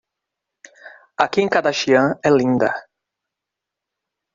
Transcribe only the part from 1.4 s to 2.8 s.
Kardashian é linda.